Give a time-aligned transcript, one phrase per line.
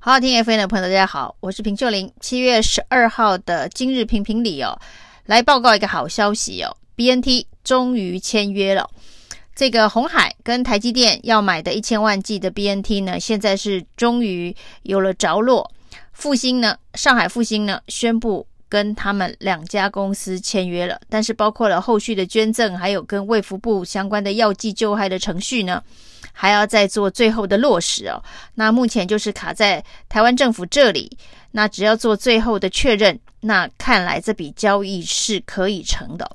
[0.00, 2.08] 好好听 F N 的朋友，大家好，我是平秀玲。
[2.20, 4.78] 七月十二号的今日评评理哦，
[5.26, 8.88] 来报告一个好消息哦，BNT 终于签约了。
[9.56, 15.68] 这个红海跟台积电要买的一千万剂的 BNT 呢，现在是终于有了着落。
[16.12, 25.82] 复兴呢，上海复兴呢，宣布跟他们两家公司签约了，但是包括了后续的捐赠，还有跟卫福部相关的药剂救害的程序呢。
[26.32, 28.22] 还要再做最后的落实哦，
[28.54, 31.10] 那目前就是卡在台湾政府这里，
[31.50, 36.30] 那只要做最后的确认，那看来这笔交易是可以成的。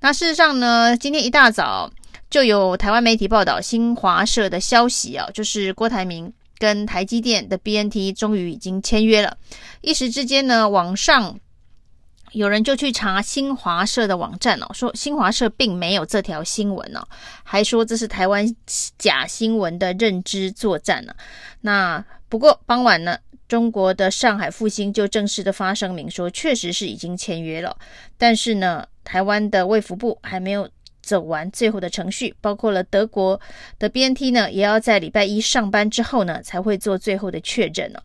[0.00, 1.88] 那事实上呢，今天一大早
[2.28, 9.36] 就有台湾媒体报道新华社的消息啊，就是郭台铭跟台积电的 BNT 终于已经签约了，
[9.82, 11.38] 一时之间呢，网上。
[12.34, 17.06] 有人就去查新华社的网站哦，说新华社并没有这条新闻哦，
[17.44, 18.44] 还说这是台湾
[18.98, 21.14] 假新闻的认知作战呢。
[21.60, 23.16] 那不过傍晚呢，
[23.46, 27.76] 中国的上海复星就正式的发声明说，确实是已经签约了，
[28.18, 30.68] 但是呢，台湾的卫福部还没有
[31.02, 33.40] 走完最后的程序，包括了德国
[33.78, 38.00] 的 BNT 呢，也要在礼拜一上班之后呢，才会做最后的确认呢。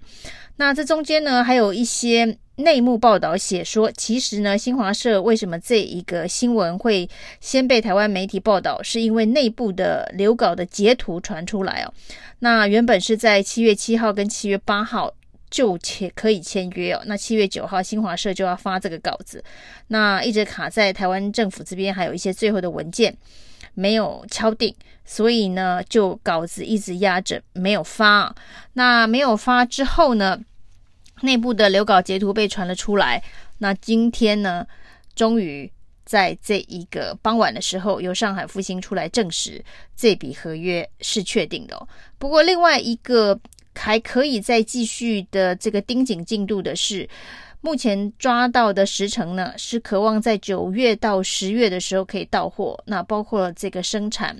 [0.58, 2.38] 那这中间呢，还有一些。
[2.59, 11.93] 内幕报道写说，其实呢，新华社为什么这一个新闻会先被台湾媒体报道，是因为内部的留稿的截图传出来哦。
[12.39, 15.13] 那原本是在七月七号跟七月八号
[15.49, 19.43] 就签可以签约哦，那七月九号新华社就要发这个稿子，
[19.87, 23.15] 那一直卡在台湾政府这边，还有一些最后的文件
[23.73, 28.35] 没有敲定，所以呢，就稿子一直压着没有发。
[28.73, 30.39] 那没有发之后呢，
[31.22, 33.22] 内部的留稿截图被传了出来，
[33.58, 34.66] 那今天呢，
[35.16, 35.72] 终于
[36.06, 39.64] 在这一个傍晚的时候，由上海复兴出来证实
[39.95, 41.88] 这笔合约是确定的。
[42.17, 43.39] 不过，另外一个
[43.76, 47.08] 还可以再继续的这个盯紧进度的是，
[47.61, 54.36] 目前抓到的时程呢，是渴望在九月到十月的时候可以到货，那包括了这个生产。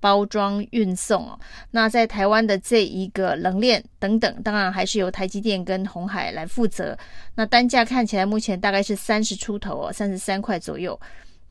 [0.00, 1.38] 包装运送哦，
[1.72, 6.96] 那在台湾的这一个冷链等等，当然还是由台积电跟鸿海来负责。
[7.34, 10.98] 那单价看起来目前大概是三十出头哦，三十三块左右，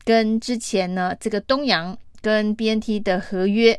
[0.04, 3.78] 跟之前呢这个东阳跟 BNT 的合约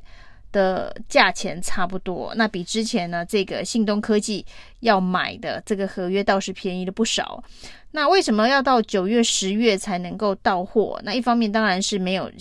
[0.52, 2.34] 的价钱差不多。
[2.36, 4.46] 那比之前呢这个信东科技
[4.82, 7.44] 要买的这个合约倒是便宜了不少。
[7.92, 11.02] 那为什么要到九月、十月才能够到货？
[11.04, 12.32] 那一方面当然是没有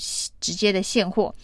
[0.41, 1.34] 直接的现货。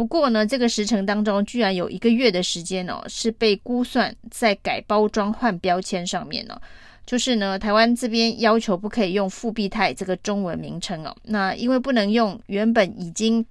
[0.00, 6.62] 不过呢，这个时程当中居然有一个月的时间哦，是被估算在改包装换标签上面呢、哦。
[7.04, 11.14] 就是呢，台湾这边要求不可以用富必泰这个中文名称哦。
[11.24, 13.44] 那因为不能用原本已经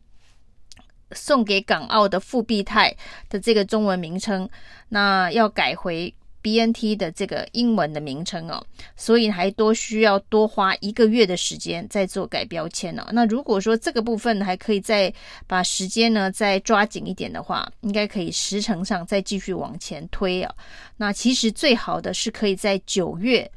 [1.12, 2.92] 送给港澳的富必泰
[3.30, 4.50] 的这个中文名称，
[4.88, 6.12] 那要改回。
[6.42, 13.04] BNT 的这个英文的名称哦，所以还多需要多花一个月的时间再做改标签哦。
[13.12, 15.14] 那如果说这个部分还可以再
[15.48, 20.56] 把时间呢再抓紧一点的话，应该可以时程上再继续往前推啊。
[20.98, 23.50] 那其实最好的是可以在九月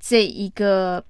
[0.00, 1.04] 这一个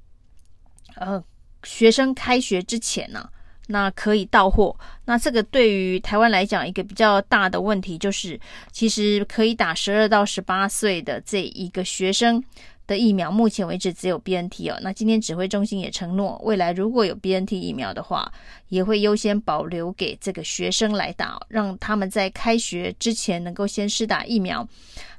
[0.96, 1.22] 呃
[1.64, 3.28] 学生开学之前呢、
[3.68, 8.38] 那可以到货，那这个对于台湾来讲，一个比较大的问题就是，
[8.70, 12.42] 其实可以打十二到十八岁的这一个学生
[12.86, 14.78] 的疫苗，目前为止只有 BNT 哦。
[14.82, 18.30] 那今天指挥中心也承诺，未来如果有 BNT 疫苗的话，
[18.68, 24.68] 也会优先保留给这个学生来打，让他们在开学之前能够先施打疫苗。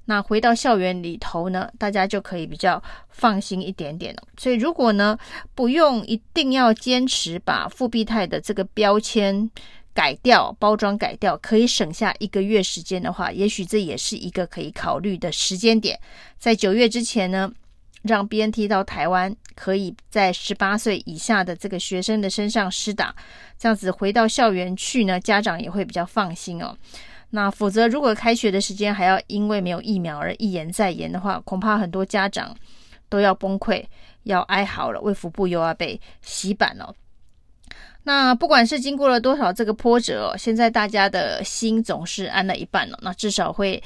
[0.06, 4.24] 那回到校园里头呢，大家就可以比较放心一点点了。
[4.38, 5.18] 所以如果呢，
[5.56, 9.50] 不用一定要坚持把复必泰的这个标签
[9.94, 16.00] 改掉、包装改掉，可以省下一个月时间的话，也许这也是一个可以考虑的时间点。
[16.38, 17.50] 在九月之前呢，
[18.02, 23.16] 让 BNT 到台湾，可以在十八岁以下的这个学生的身上施打，
[23.58, 26.76] 这样子回到校园去呢，家长也会比较放心哦。
[27.36, 32.56] 那否则，如果开学的时间还要因为没有疫苗而一延再延的话，恐怕很多家长
[33.10, 33.84] 都要崩溃，
[34.22, 35.02] 要哀嚎了。
[35.02, 36.94] 为福部又要被洗版了。
[38.04, 43.00] 那不管是经过了多少这个波折，现在大家的心总是安了一半了。
[43.02, 43.82] 那至少会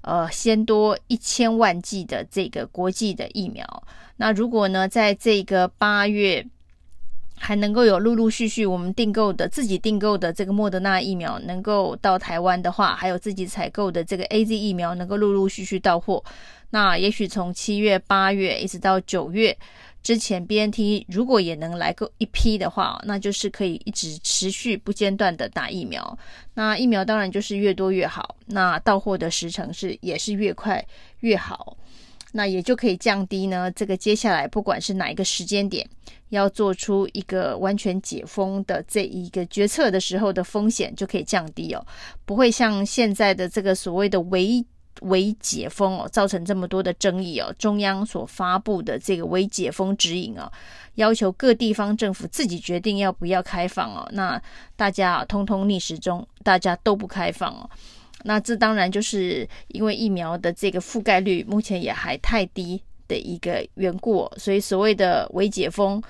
[0.00, 3.62] 呃先多一千万剂的这个国际的疫苗。
[4.16, 6.46] 那如果呢，在这个八月。
[7.38, 16.24] 还能够有陆陆续续我们订购的自己订购的这个莫德纳疫苗能够到台湾的话，还有自己采购的这个 AZ 疫苗能够陆陆续续到货，
[16.70, 19.56] 那也许从七月、八月一直到九月
[20.02, 26.18] 之前 BNT 如果也能来个一批的话，那就是可以一直持续不间断的打疫苗。
[26.54, 30.84] 那疫苗当然就是越多越好，那到货的时程是也是越快
[31.20, 31.76] 越好。
[32.36, 35.88] 那也就可以降低呢，这个接下来不管是哪一个时间点，
[36.28, 41.82] 要做出一个完全解封的这一个决策的时候的风险就可以降低哦，
[42.26, 44.62] 不会像现在的这个所谓的微
[45.00, 47.50] 微解封哦，造成这么多的争议哦。
[47.58, 50.52] 中央所发布的这个微解封指引哦，
[50.96, 54.38] 要求各地方政府自己决定要不要开放哦，那
[54.76, 57.70] 大家通通逆时钟，大家都不开放哦。
[58.22, 66.02] 那这当然就是因为疫苗的这个覆盖率目前也还太低的一个缘故，所以所谓的微解封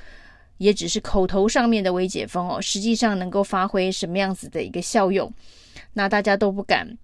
[0.58, 5.30] 也只是口头上面的微解封哦，实际上能够发挥什么样子的一个效用，
[5.92, 6.96] 那大家都不敢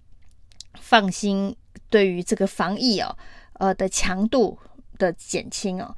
[0.79, 1.55] 放心。
[1.89, 3.15] 对于这个防疫哦，
[3.59, 4.57] 呃的强度
[4.97, 5.95] 的减轻哦，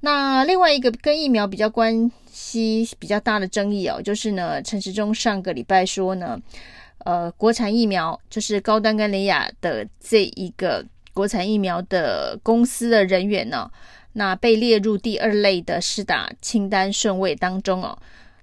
[0.00, 6.40] 那另外一个跟疫苗比较关系比较大的争议哦，就是呢，陈时中上个礼拜说呢。
[7.04, 13.70] 呃，国产疫苗就是高端跟联雅的这一个国产疫苗的公司的人员呢，
[14.14, 17.96] 那被列入第二类的试打清单顺位当中哦。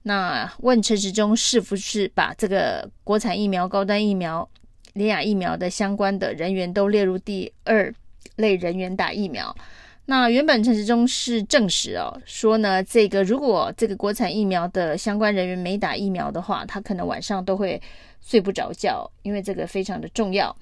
[0.04, 4.48] 那问陈时中是不是把这个国产疫苗、高端疫苗、
[4.94, 7.94] 联雅疫苗的相关的人员都列入第二
[8.36, 9.56] 类人员打疫苗？
[10.12, 17.82] 那原本陈时中是证实哦，说呢，这个如果这个国产疫苗的相关人员没打疫苗的话，他可能晚上都会。
[18.24, 20.56] 睡不着觉，因为这个非常的重要。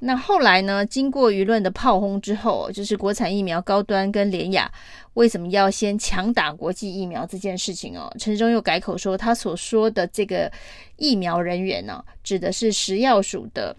[0.00, 4.70] 那后来呢，经过舆论的炮轰之后，就是国产疫苗高端跟联雅
[5.14, 10.52] 为什么要先强打国际疫苗这件事情哦，陈时中又改口说，他所说的这个
[10.98, 13.74] 疫苗人员呢，指的是食药署的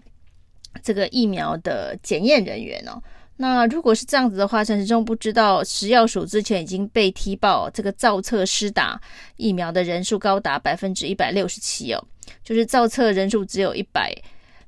[0.82, 3.00] 这个疫苗的检验人员哦。
[3.36, 9.00] 那如果是这样子的话，陈时中不知道食药署之前已经被踢爆，这个造册施打
[9.36, 12.04] 疫苗的人数高达百分之一百六十七哦。
[12.44, 14.14] 就是造册人数只有一百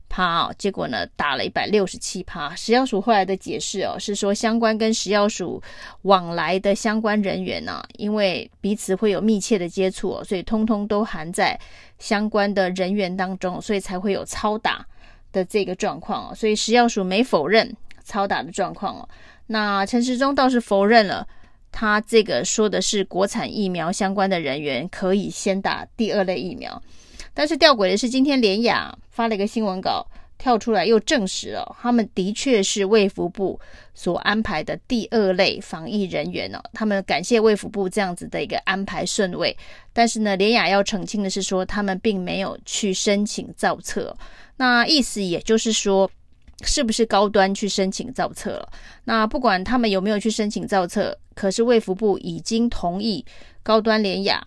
[0.08, 2.54] 趴哦，结果呢打了一百六十七趴。
[2.56, 5.62] 食药署后来的解释哦，是说相关跟食药署
[6.02, 11.58] 往来的相关人员呢、啊，因为彼此会有密切的接触哦，所以通通都含在
[11.98, 14.84] 相关的人员当中，所以才会有超打
[15.32, 16.34] 的这个状况哦。
[16.34, 19.08] 所以食药署没否认超打的状况哦。
[19.46, 21.26] 那陈时中倒是否认了，
[21.72, 26.82] 他这个说的是国产疫苗相关的人员可以先打第二类疫苗。
[27.32, 30.06] 但是吊诡的是，今天联雅发了一个新闻稿，
[30.38, 33.58] 跳出来又证实了，他们的确是卫福部
[33.92, 36.62] 所安排的第二类防疫人员哦。
[36.72, 39.56] 他们感谢卫福部这样子的一个安排顺位，
[39.92, 44.16] 但是呢，联雅要澄清的是说，他们并没有去申请造册。
[44.56, 46.08] 那意思也就是说，
[46.64, 48.72] 是不是高端去申请造册了？
[49.04, 53.24] 那不管他们有没有去申请造册，可是卫福部已经同意
[53.62, 54.44] 高端联雅。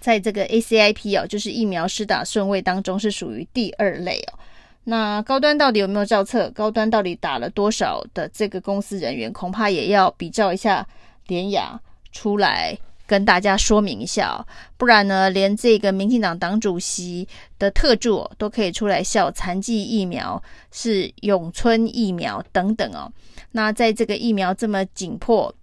[0.00, 4.38] 在这个 ACIP 哦，就是疫苗施打顺位当中是属于第二类哦。
[4.84, 6.48] 那高端到底有没有造册？
[6.50, 9.32] 高端到底打了多少的这个公司人员？
[9.32, 10.86] 恐怕也要比照一下
[11.26, 11.80] 联雅
[12.12, 12.76] 出来
[13.06, 14.46] 跟大家说明一下哦。
[14.76, 17.26] 不然呢，连这个民进党党主席
[17.58, 23.10] 的特助都可以出来笑残疾疫苗是永春疫苗等等哦。
[23.52, 25.54] 那在这个疫苗这么紧迫、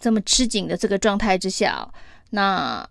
[0.00, 1.88] 这么吃紧的这个状态之下，
[2.30, 2.88] 那。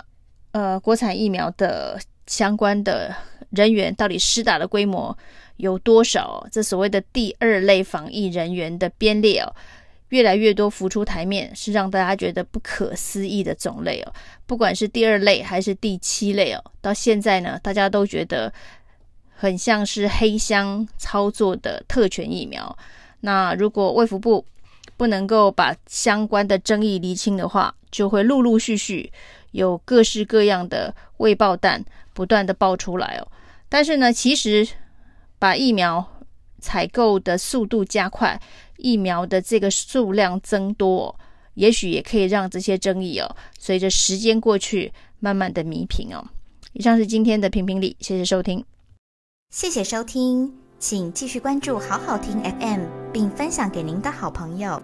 [0.54, 1.98] 呃，国产疫苗的
[2.28, 3.16] 相关的
[3.52, 5.18] 人员到底施打的规模
[5.56, 6.46] 有多少？
[6.52, 9.56] 这所谓的第二类防疫人员的编列哦，
[10.12, 14.14] 越来越多浮出台面，是让大家觉得不可思议的种类哦。
[14.46, 18.54] 不管是第二类还是第七类哦，到现在呢，大家都觉得
[19.36, 22.78] 很像是黑箱操作的特权疫苗。
[23.22, 24.46] 那如果卫福部
[24.96, 29.12] 不能够把相关的争议厘清的话，就会陆陆续续。
[29.52, 33.28] 有各式各样的未爆弹不断的爆出来哦，
[33.68, 34.66] 但是呢，其实
[35.38, 36.24] 把疫苗
[36.62, 38.40] 采购的速度加快，
[38.82, 41.16] 疫苗的这个数量增多，
[41.54, 46.26] 也许也可以让这些争议哦，随着时间过去，慢慢的弥平哦。
[46.74, 48.64] 以上是今天的评评理，谢谢收听，
[49.50, 54.82] 谢谢收听，请继续关注好好听 FM，并分享给您的好朋友。